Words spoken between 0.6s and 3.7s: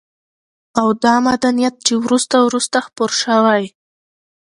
او دا مدنيت چې وروسته وروسته خپور شوى